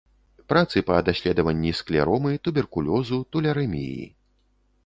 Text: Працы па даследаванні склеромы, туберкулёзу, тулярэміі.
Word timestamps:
Працы 0.51 0.81
па 0.87 0.95
даследаванні 1.09 1.73
склеромы, 1.81 2.31
туберкулёзу, 2.47 3.21
тулярэміі. 3.37 4.05